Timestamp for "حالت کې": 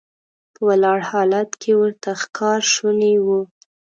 1.11-1.71